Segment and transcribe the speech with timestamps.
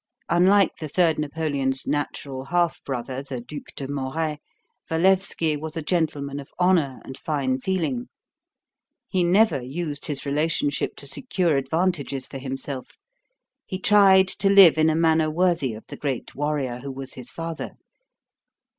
[0.29, 4.37] Unlike the third Napoleon's natural half brother, the Duc de Moray,
[4.89, 8.09] Walewski was a gentleman of honor and fine feeling.
[9.07, 12.97] He never used his relationship to secure advantages for himself.
[13.67, 17.29] He tried to live in a manner worthy of the great warrior who was his
[17.29, 17.73] father.